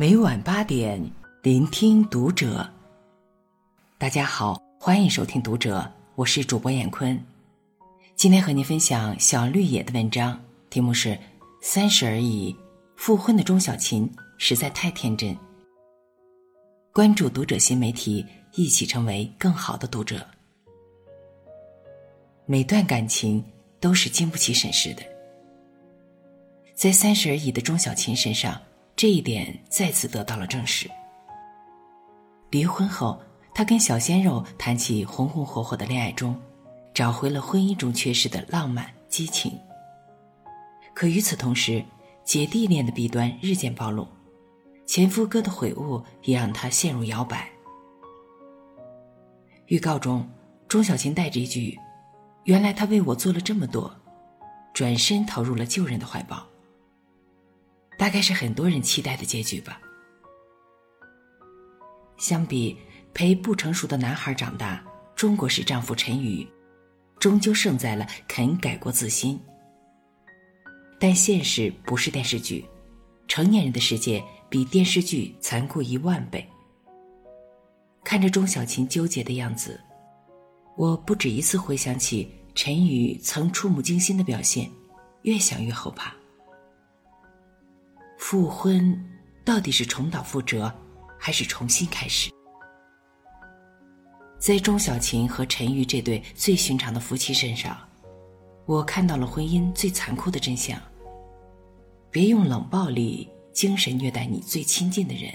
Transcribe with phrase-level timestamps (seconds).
[0.00, 0.98] 每晚八点，
[1.42, 2.66] 聆听读者。
[3.98, 7.22] 大家好，欢迎收听读者，我是主播闫坤。
[8.16, 11.10] 今天和您分享小绿野的文章，题目是
[11.60, 12.50] 《三十而已》，
[12.96, 15.36] 复婚的钟小琴实在太天真。
[16.94, 20.26] 关注读者新媒体，一起成为更好的读者。
[22.46, 23.44] 每段感情
[23.78, 25.02] 都是经不起审视的。
[26.74, 28.58] 在三十而已的钟小琴身上，
[29.00, 30.86] 这一点再次得到了证实。
[32.50, 33.18] 离婚后，
[33.54, 36.38] 她跟小鲜肉谈起红红火火的恋爱中，
[36.92, 39.58] 找回了婚姻中缺失的浪漫激情。
[40.92, 41.82] 可与此同时，
[42.24, 44.06] 姐弟恋的弊端日渐暴露，
[44.84, 47.48] 前夫哥的悔悟也让她陷入摇摆。
[49.68, 50.28] 预告中，
[50.68, 51.74] 钟小琴带着一句
[52.44, 53.90] ：“原来他为我做了这么多”，
[54.74, 56.49] 转身投入了旧人的怀抱。
[58.00, 59.78] 大概是很多人期待的结局吧。
[62.16, 62.74] 相比
[63.12, 64.82] 陪不成熟的男孩长大，
[65.14, 66.48] 中国式丈夫陈宇，
[67.18, 69.38] 终究胜在了肯改过自新。
[70.98, 72.64] 但现实不是电视剧，
[73.28, 76.48] 成年人的世界比电视剧残酷一万倍。
[78.02, 79.78] 看着钟小琴纠结的样子，
[80.74, 84.70] 我不止一次回想起陈宇曾触目惊心的表现，
[85.24, 86.14] 越想越后怕。
[88.20, 88.96] 复婚
[89.44, 90.72] 到底是重蹈覆辙，
[91.18, 92.30] 还是重新开始？
[94.38, 97.76] 在钟小琴和陈玉这对最寻常的夫妻身上，
[98.66, 100.78] 我看到了婚姻最残酷的真相。
[102.10, 105.32] 别用冷暴力、精神虐待你最亲近的人。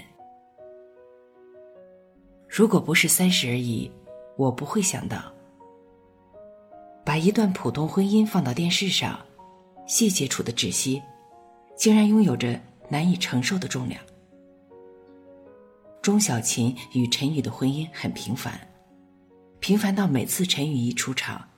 [2.48, 3.90] 如果不是三十而已，
[4.38, 5.20] 我不会想到，
[7.04, 9.18] 把一段普通婚姻放到电视上，
[9.88, 11.02] 细节处的窒息，
[11.76, 12.58] 竟然拥有着。
[12.88, 14.00] 难以承受的重量。
[16.02, 18.58] 钟小琴与陈宇的婚姻很平凡，
[19.58, 21.48] 平凡到每次陈宇一出场，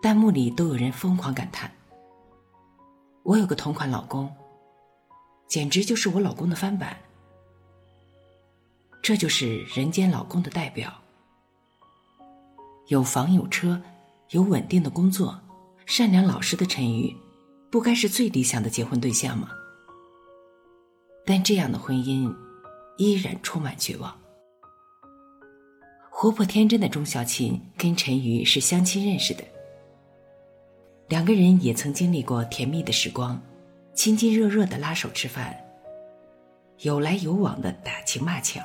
[0.00, 1.70] 弹幕里都有人疯狂感叹
[3.24, 4.32] ：“我有个同款老公，
[5.48, 6.96] 简直就是我老公的翻版。”
[9.02, 10.92] 这就是人间老公的代表。
[12.86, 13.82] 有房有车，
[14.30, 15.38] 有稳定的工作，
[15.86, 17.16] 善良老实的陈宇，
[17.70, 19.50] 不该是最理想的结婚对象吗？
[21.30, 22.34] 但这样的婚姻，
[22.96, 24.18] 依然充满绝望。
[26.08, 29.44] 活泼天真的钟小琴跟陈瑜是相亲认识的，
[31.06, 33.38] 两个人也曾经历过甜蜜的时光，
[33.92, 35.54] 亲亲热热的拉手吃饭，
[36.78, 38.58] 有来有往的打情骂俏。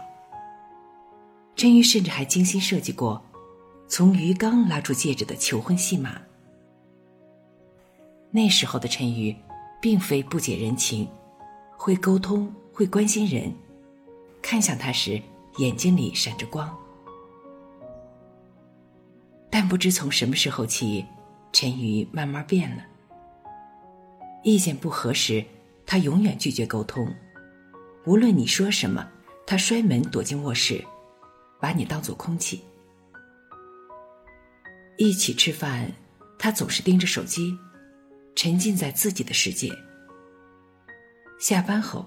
[1.58, 3.22] 陈瑜甚至还精心设计过
[3.90, 6.22] 从鱼缸拉出戒指的求婚戏码。
[8.32, 9.36] 那时候的陈瑜，
[9.82, 11.06] 并非不解人情。
[11.84, 13.54] 会沟通，会关心人，
[14.42, 15.22] 看向他时
[15.58, 16.74] 眼睛里闪着光。
[19.50, 21.06] 但不知从什么时候起，
[21.52, 22.86] 陈宇慢慢变了。
[24.46, 25.44] 意见不合时，
[25.86, 27.06] 他永远拒绝沟通。
[28.06, 29.06] 无论你说什么，
[29.46, 30.82] 他摔门躲进卧室，
[31.60, 32.64] 把你当做空气。
[34.96, 35.92] 一起吃饭，
[36.40, 37.54] 他总是盯着手机，
[38.36, 39.70] 沉浸在自己的世界。
[41.44, 42.06] 下班后，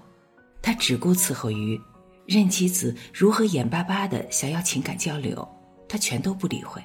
[0.63, 1.79] 他只顾伺候鱼
[2.25, 5.47] 任妻子如何眼巴巴的想要情感交流，
[5.87, 6.81] 他全都不理会。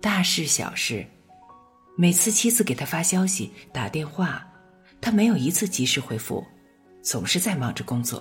[0.00, 1.06] 大事小事，
[1.96, 4.44] 每次妻子给他发消息、打电话，
[5.00, 6.44] 他没有一次及时回复，
[7.00, 8.20] 总是在忙着工作。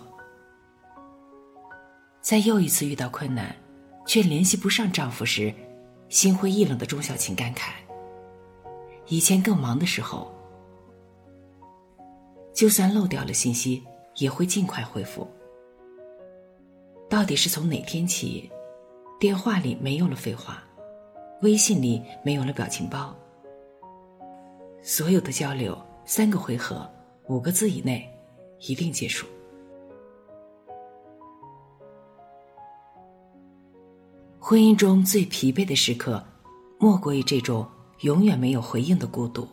[2.21, 3.55] 在又一次遇到困难，
[4.05, 5.51] 却联系不上丈夫时，
[6.09, 7.71] 心灰意冷的钟小琴感慨：
[9.07, 10.31] 以前更忙的时候。
[12.53, 13.83] 就算漏掉了信息，
[14.15, 15.27] 也会尽快回复。
[17.09, 18.49] 到底是从哪天起，
[19.19, 20.63] 电话里没有了废话，
[21.41, 23.15] 微信里没有了表情包，
[24.81, 26.89] 所有的交流三个回合、
[27.27, 28.07] 五个字以内，
[28.67, 29.25] 一定结束。
[34.39, 36.23] 婚姻中最疲惫的时刻，
[36.79, 37.67] 莫过于这种
[38.01, 39.47] 永远没有回应的孤独。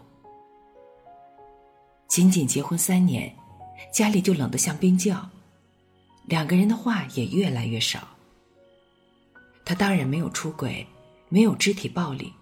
[2.08, 3.34] 仅仅结婚三年，
[3.92, 5.28] 家里就冷得像冰窖，
[6.26, 8.06] 两个人的话也越来越少。
[9.64, 10.86] 他当然没有出轨，
[11.28, 12.32] 没有肢体暴力，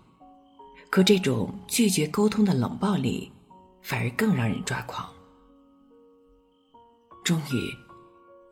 [0.91, 3.33] 可这种拒绝沟通的冷暴力，
[3.81, 5.11] 反而更让人抓狂。
[7.25, 7.75] 终于，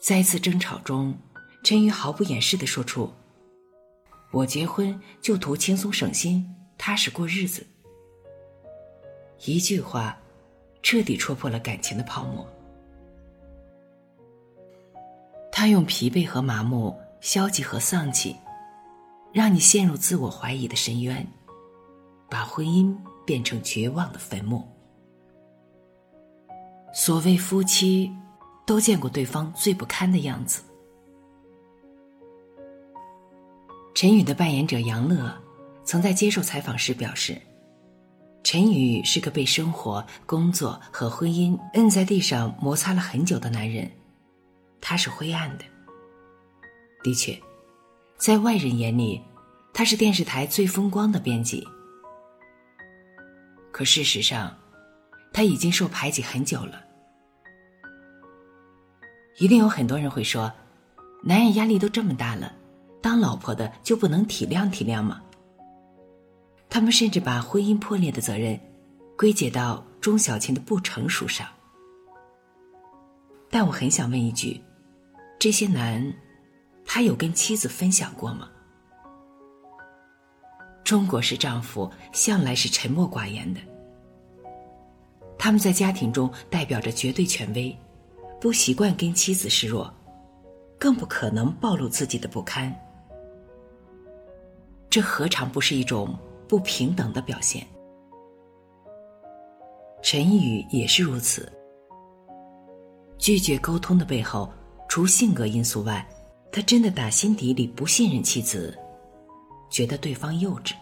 [0.00, 1.14] 在一次争吵中，
[1.62, 3.12] 陈宇毫不掩饰的说出
[4.32, 6.48] ：“我结婚就图轻松省心，
[6.78, 7.66] 踏实过日子。”
[9.44, 10.18] 一句话。
[10.82, 12.46] 彻底戳破了感情的泡沫。
[15.50, 18.36] 他用疲惫和麻木、消极和丧气，
[19.32, 21.26] 让你陷入自我怀疑的深渊，
[22.28, 24.66] 把婚姻变成绝望的坟墓。
[26.92, 28.10] 所谓夫妻，
[28.66, 30.62] 都见过对方最不堪的样子。
[33.94, 35.32] 陈宇的扮演者杨乐，
[35.84, 37.40] 曾在接受采访时表示。
[38.44, 43.90] 陈宇是个被生活、工作和婚姻摁在地上摩擦了很久的男人，
[44.80, 45.64] 他是灰暗的。
[47.04, 47.40] 的确，
[48.16, 49.22] 在外人眼里，
[49.72, 51.66] 他是电视台最风光的编辑。
[53.70, 54.56] 可事实上，
[55.32, 56.82] 他已经受排挤很久了。
[59.38, 60.52] 一定有很多人会说，
[61.22, 62.52] 男人压力都这么大了，
[63.00, 65.22] 当老婆的就不能体谅体谅吗？
[66.72, 68.58] 他们甚至把婚姻破裂的责任
[69.14, 71.46] 归结到钟小琴的不成熟上，
[73.50, 74.58] 但我很想问一句：
[75.38, 76.10] 这些男，
[76.86, 78.48] 他有跟妻子分享过吗？
[80.82, 83.60] 中国式丈夫向来是沉默寡言的，
[85.38, 87.78] 他们在家庭中代表着绝对权威，
[88.40, 89.92] 不习惯跟妻子示弱，
[90.78, 92.74] 更不可能暴露自己的不堪，
[94.88, 96.18] 这何尝不是一种？
[96.52, 97.66] 不平等的表现，
[100.02, 101.50] 陈宇也是如此。
[103.16, 104.52] 拒绝沟通的背后，
[104.86, 106.06] 除性格因素外，
[106.52, 108.78] 他真的打心底里不信任妻子，
[109.70, 110.74] 觉得对方幼稚。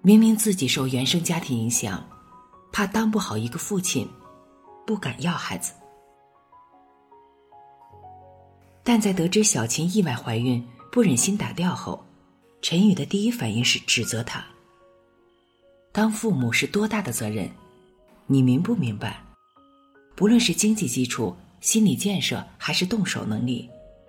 [0.00, 2.06] 明明自己受原生家庭影响，
[2.70, 4.08] 怕当不好一个父亲，
[4.86, 5.72] 不敢要孩子，
[8.84, 12.00] 但在得知小琴意外怀孕，不忍心打掉后。
[12.64, 14.42] 陈宇的第一反应是指责他。
[15.92, 17.46] 当父母是多大的责任，
[18.26, 19.22] 你明不明白？
[20.16, 23.68] 不论是经济基础、心理建设，还是动手能力，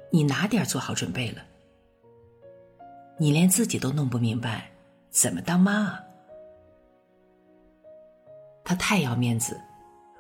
[0.10, 1.44] 你哪点做好准备了？
[3.20, 4.72] 你连自己都弄不明白，
[5.10, 6.00] 怎么当妈啊？
[8.64, 9.60] 他太要面子，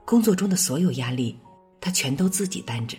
[0.04, 1.40] 工作中的所有压力，
[1.80, 2.98] 他全都自己担着。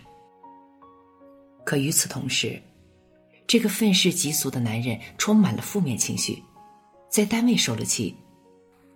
[1.63, 2.59] 可与此同时，
[3.47, 6.43] 这个愤世嫉俗的男人充满了负面情绪，
[7.09, 8.17] 在单位受了气，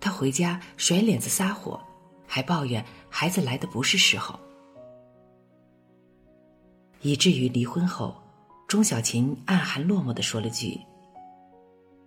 [0.00, 1.80] 他回家甩脸子撒火，
[2.26, 4.36] 还抱怨孩子来的不是时候，
[7.00, 8.20] 以至于离婚后，
[8.66, 10.80] 钟小琴暗含落寞的说了句：“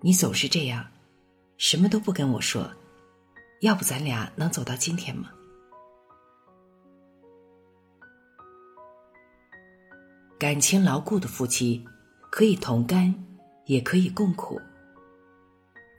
[0.04, 0.86] 你总是这样，
[1.58, 2.70] 什么都不跟我说，
[3.62, 5.30] 要不咱俩能走到今天吗？”
[10.38, 11.88] 感情牢固的夫妻。
[12.36, 13.14] 可以同甘，
[13.66, 14.60] 也可以共苦。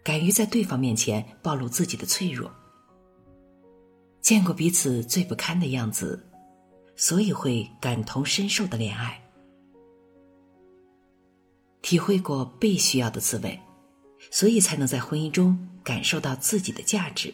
[0.02, 2.50] 敢于在对方面前暴露自己的脆弱，
[4.20, 6.28] 见过彼此最不堪的样子，
[6.96, 9.22] 所以会感同身受的恋爱，
[11.82, 13.56] 体会过被需要的滋味，
[14.32, 17.32] 所以才能在婚姻中感受到自己的价值。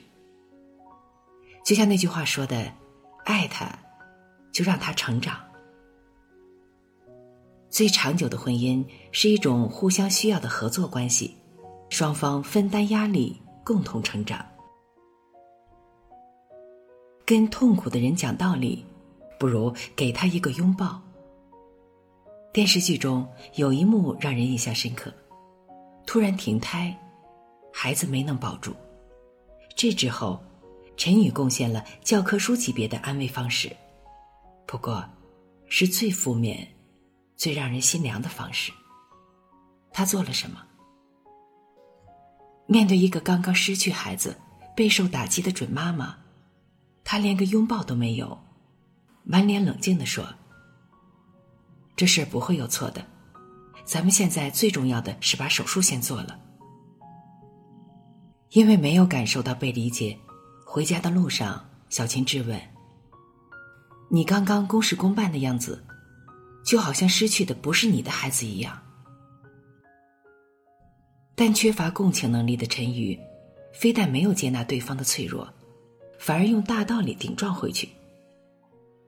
[1.65, 2.71] 就像那句话说的
[3.25, 3.67] ：“爱他，
[4.53, 5.41] 就让他成长。”
[7.81, 11.35] 最长久的婚姻是一种互相需要的合作关系，
[11.89, 14.45] 双方分担压力，共同成长。
[17.25, 18.85] 跟痛苦的人讲道理，
[19.39, 21.01] 不如给他一个拥抱。
[22.53, 25.11] 电视剧中有一幕让人印象深刻：
[26.05, 26.95] 突然停胎，
[27.73, 28.77] 孩子没能保住。
[29.75, 30.39] 这之后，
[30.99, 33.75] 陈宇贡献了教科书级别的安慰方式，
[34.67, 35.03] 不过，
[35.71, 36.69] 是最负面。
[37.41, 38.71] 最让人心凉的方式，
[39.91, 40.61] 他做了什么？
[42.67, 44.37] 面对一个刚刚失去孩子、
[44.77, 46.19] 备受打击的准妈妈，
[47.03, 48.39] 他连个拥抱都没有，
[49.25, 50.35] 满脸冷静的说
[51.97, 53.03] ：“这事儿不会有错的，
[53.87, 56.39] 咱们现在最重要的是把手术先做了。”
[58.53, 60.15] 因为没有感受到被理解，
[60.67, 62.61] 回家的路上，小琴质问
[64.13, 65.83] ：“你刚刚公事公办的样子。”
[66.65, 68.81] 就好像失去的不是你的孩子一样，
[71.35, 73.19] 但缺乏共情能力的陈宇，
[73.73, 75.49] 非但没有接纳对方的脆弱，
[76.19, 77.89] 反而用大道理顶撞回去。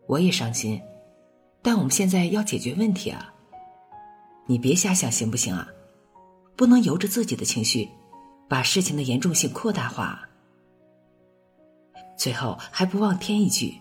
[0.09, 0.81] 我也伤心，
[1.63, 3.33] 但我们现在要解决问题啊！
[4.47, 5.69] 你别瞎想行不行啊？
[6.57, 7.89] 不能由着自己的情绪，
[8.49, 10.29] 把事情的严重性扩大化。
[12.19, 13.77] 最后还不忘添一句，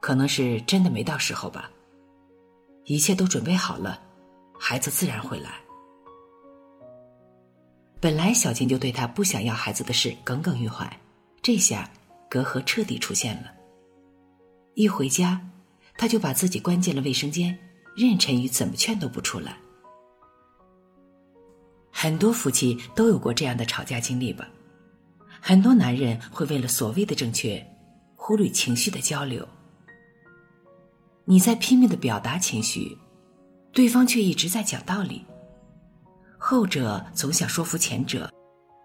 [0.00, 1.70] 可能是真的没到时候吧。
[2.84, 4.00] 一切都准备好了，
[4.58, 5.50] 孩子自然会来。
[8.00, 10.90] 本来小静就对他不想要孩子的事耿耿于怀，
[11.40, 11.88] 这下
[12.28, 13.52] 隔阂彻底出现了。
[14.74, 15.40] 一回家，
[15.96, 17.56] 他就把自己关进了卫生间，
[17.94, 19.56] 任陈宇怎么劝都不出来。
[21.90, 24.48] 很多夫妻都有过这样的吵架经历吧？
[25.40, 27.64] 很多男人会为了所谓的正确，
[28.16, 29.46] 忽略情绪的交流。
[31.24, 32.98] 你在拼命的表达情绪，
[33.72, 35.24] 对方却一直在讲道理。
[36.36, 38.28] 后者总想说服前者，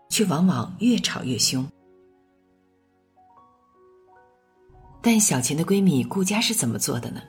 [0.09, 1.67] 却往往越吵越凶。
[5.01, 7.21] 但小琴的闺蜜顾佳是怎么做的呢？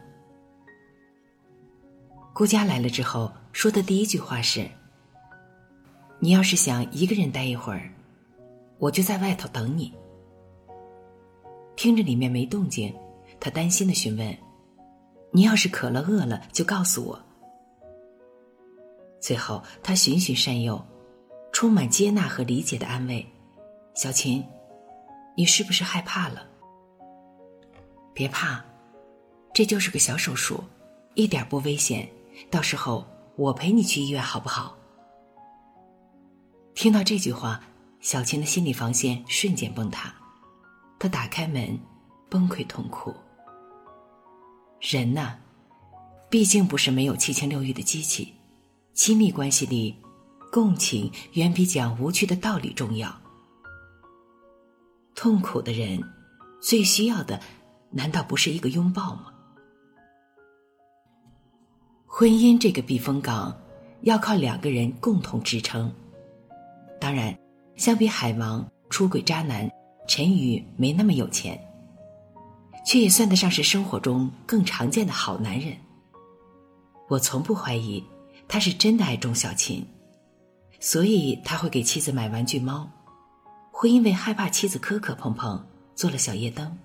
[2.34, 4.68] 顾佳来了之后说的第一句话是
[6.20, 7.90] ：“你要是想一个人待一会儿，
[8.78, 9.92] 我就在外头等你。”
[11.74, 12.94] 听着里面没动静，
[13.40, 14.36] 她担心的询问
[15.38, 17.24] ：“你要是渴了饿了，就告诉我。”
[19.22, 20.84] 最后，他循循善诱，
[21.52, 23.24] 充满接纳和理解的安慰
[23.94, 24.44] ：“小琴，
[25.36, 26.44] 你是不是害怕了？
[28.12, 28.64] 别怕，
[29.54, 30.60] 这就是个小手术，
[31.14, 32.08] 一点不危险。
[32.50, 34.76] 到时候我陪你去医院，好不好？”
[36.74, 37.60] 听到这句话，
[38.00, 40.12] 小琴的心理防线瞬间崩塌，
[40.98, 41.78] 她打开门，
[42.28, 43.14] 崩溃痛哭。
[44.80, 45.36] 人呐，
[46.30, 48.34] 毕竟不是没有七情六欲的机器。
[48.94, 49.94] 亲密关系里，
[50.50, 53.12] 共情远比讲无趣的道理重要。
[55.14, 56.00] 痛苦的人，
[56.60, 57.40] 最需要的，
[57.90, 59.32] 难道不是一个拥抱吗？
[62.06, 63.56] 婚姻这个避风港，
[64.02, 65.92] 要靠两个人共同支撑。
[67.00, 67.36] 当然，
[67.76, 69.68] 相比海王、出轨渣男，
[70.08, 71.60] 陈宇没那么有钱，
[72.88, 75.76] 却也算得上是生活中更常见的好男人。
[77.06, 78.02] 我从不怀疑。
[78.50, 79.86] 他是真的爱钟小琴，
[80.80, 82.90] 所以他会给妻子买玩具猫，
[83.70, 85.62] 会因为害怕妻子磕磕碰碰
[85.94, 86.78] 做了小夜灯。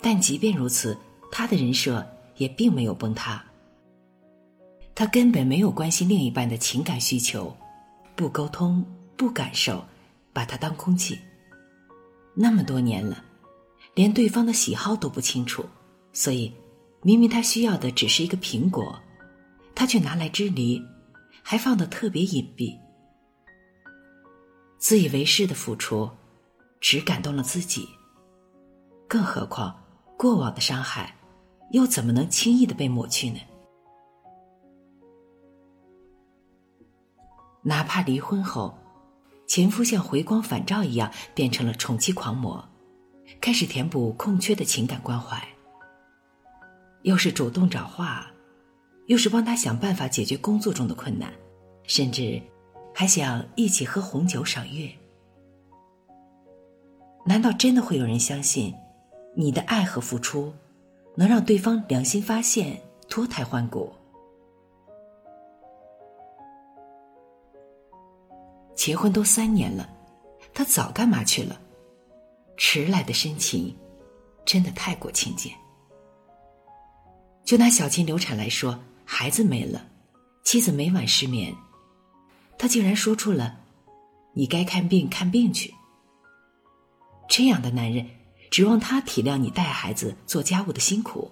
[0.00, 0.96] 但即便如此，
[1.30, 2.02] 他的人设
[2.38, 3.44] 也并没有崩塌。
[4.94, 7.54] 他根本没有关心另一半的情感需求，
[8.16, 8.82] 不沟通，
[9.18, 9.84] 不感受，
[10.32, 11.20] 把他当空气。
[12.34, 13.22] 那么多年了，
[13.94, 15.64] 连对方的喜好都不清楚，
[16.12, 16.52] 所以
[17.02, 19.00] 明明他需要的只是一个苹果。
[19.76, 20.80] 他却拿来支离，
[21.42, 22.78] 还放得特别隐蔽。
[24.78, 26.08] 自以为是的付出，
[26.80, 27.88] 只感动了自己。
[29.08, 29.74] 更何况，
[30.16, 31.16] 过往的伤害，
[31.70, 33.40] 又怎么能轻易的被抹去呢？
[37.62, 38.78] 哪怕离婚后，
[39.48, 42.64] 前夫像回光返照一样变成了宠妻狂魔，
[43.44, 45.36] 开始填补空缺的情感关怀，
[47.02, 48.26] 又是主动找话。
[49.06, 51.30] 又是帮他想办法解决工作中的困难，
[51.82, 52.40] 甚至
[52.94, 54.90] 还想一起喝红酒赏月。
[57.26, 58.74] 难道真的会有人相信，
[59.36, 60.50] 你的爱和付出
[61.14, 63.92] 能让对方良心发现、脱胎换骨？
[68.74, 69.86] 结婚都三年了，
[70.54, 71.60] 他早干嘛去了？
[72.56, 73.76] 迟来的深情，
[74.44, 75.52] 真的太过亲近。
[77.44, 78.78] 就拿小琴流产来说。
[79.06, 79.86] 孩子没了，
[80.44, 81.54] 妻子每晚失眠，
[82.58, 83.60] 他竟然说出了
[84.32, 85.74] “你该看病看病去”。
[87.28, 88.08] 这样的男人，
[88.50, 91.30] 指望他体谅你带孩子、做家务的辛苦，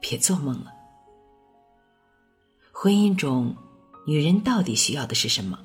[0.00, 0.72] 别做梦了。
[2.72, 3.54] 婚姻中，
[4.06, 5.58] 女人到底需要的是什么？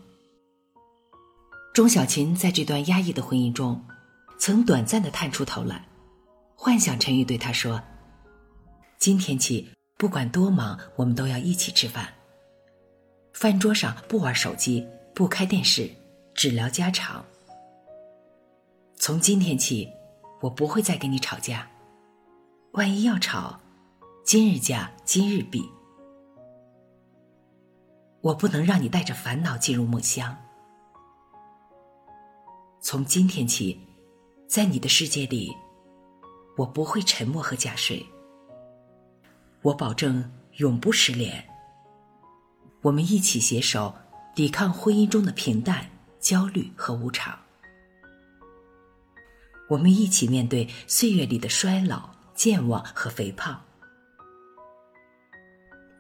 [1.74, 3.82] 钟小琴在这段压抑的婚姻中，
[4.42, 5.88] 曾短暂的探出头来，
[6.56, 7.80] 幻想陈宇对他说
[8.98, 12.12] ：“今天起。”不管多忙，我们都要一起吃饭。
[13.34, 14.84] 饭桌上不玩手机，
[15.14, 15.88] 不开电视，
[16.34, 17.24] 只聊家常。
[18.96, 19.88] 从今天起，
[20.42, 21.70] 我不会再跟你吵架。
[22.72, 23.60] 万一要吵，
[24.26, 25.64] 今日架今日毕。
[28.22, 30.36] 我不能让你带着烦恼进入梦乡。
[32.82, 33.80] 从今天起，
[34.52, 35.56] 在你的世界里，
[36.58, 38.06] 我不会沉默和假睡。
[39.62, 41.42] 我保证永不失联。
[42.82, 43.96] 我们一起携手
[44.36, 45.90] 抵抗婚姻中的平淡、
[46.20, 47.40] 焦虑和无常。
[49.70, 53.58] 我们一起面对岁月里的衰老、健忘和肥胖。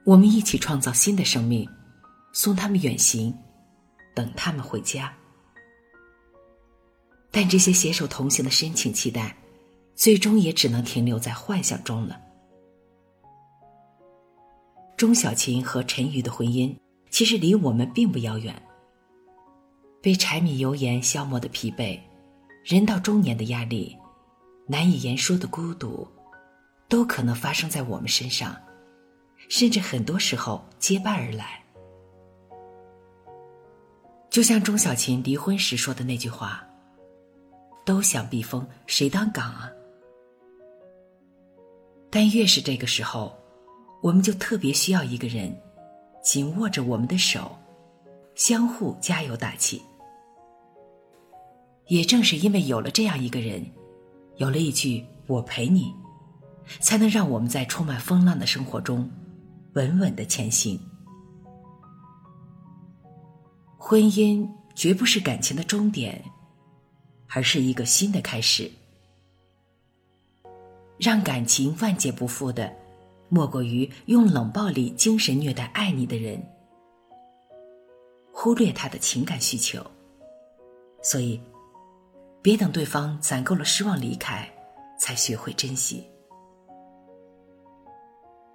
[0.03, 1.65] 我们一起创造新的生命，
[2.33, 3.33] 送他们远行，
[4.13, 5.13] 等他们回家。
[7.31, 9.35] 但这些携手同行的深情期待，
[9.95, 12.19] 最终也只能停留在幻想中了。
[14.97, 16.75] 钟小琴和陈宇的婚姻，
[17.09, 18.61] 其实离我们并不遥远。
[20.01, 21.99] 被柴米油盐消磨的疲惫，
[22.65, 23.97] 人到中年的压力，
[24.67, 26.07] 难以言说的孤独，
[26.89, 28.55] 都可能发生在我们身上，
[29.47, 31.63] 甚至很多时候结伴而来。
[34.29, 36.65] 就像钟小琴离婚时说的那句话
[37.85, 39.69] ：“都想避风，谁当港啊？”
[42.09, 43.33] 但越是这个时候，
[44.01, 45.55] 我们就特别需要一个人，
[46.21, 47.57] 紧握着我们的手，
[48.35, 49.81] 相互加油打气。
[51.87, 53.65] 也正是因为有了这样一个人，
[54.37, 55.93] 有了一句“我陪你”，
[56.79, 59.09] 才能让我们在充满风浪的生活中，
[59.73, 60.79] 稳稳的前行。
[63.77, 66.23] 婚姻绝不是感情的终点，
[67.33, 68.69] 而是一个新的开始。
[70.97, 72.71] 让感情万劫不复的，
[73.29, 76.41] 莫过于用冷暴力精神虐待爱你的人，
[78.31, 79.83] 忽略他的情感需求。
[81.01, 81.41] 所以，
[82.41, 84.47] 别等对方攒够了失望离开，
[84.99, 86.05] 才学会珍惜。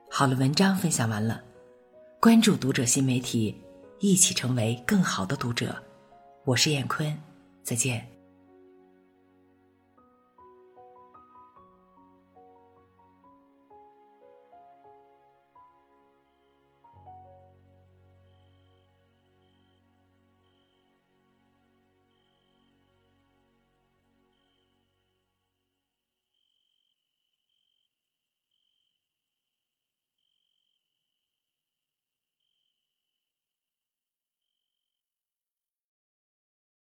[0.09, 1.43] 好了，文章分享完了，
[2.21, 3.61] 关注读者新媒体。
[3.99, 5.75] 一起成为更好的读者，
[6.45, 7.19] 我是燕坤，
[7.63, 8.16] 再见。